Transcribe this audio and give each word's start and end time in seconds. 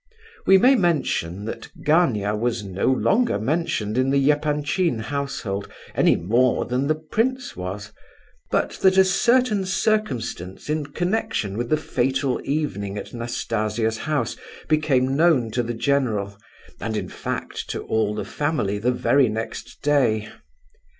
We 0.47 0.57
may 0.57 0.73
mention 0.75 1.45
that 1.45 1.69
Gania 1.85 2.35
was 2.35 2.63
no 2.63 2.87
longer 2.87 3.37
mentioned 3.37 3.99
in 3.99 4.09
the 4.09 4.31
Epanchin 4.31 4.97
household 4.97 5.67
any 5.93 6.15
more 6.15 6.65
than 6.65 6.87
the 6.87 6.95
prince 6.95 7.55
was; 7.55 7.91
but 8.49 8.71
that 8.81 8.97
a 8.97 9.03
certain 9.05 9.63
circumstance 9.63 10.71
in 10.71 10.87
connection 10.87 11.55
with 11.55 11.69
the 11.69 11.77
fatal 11.77 12.41
evening 12.43 12.97
at 12.97 13.13
Nastasia's 13.13 13.99
house 13.99 14.35
became 14.67 15.15
known 15.15 15.51
to 15.51 15.61
the 15.61 15.75
general, 15.75 16.35
and, 16.79 16.97
in 16.97 17.07
fact, 17.07 17.69
to 17.69 17.83
all 17.83 18.15
the 18.15 18.25
family 18.25 18.79
the 18.79 18.91
very 18.91 19.29
next 19.29 19.83
day. 19.83 20.29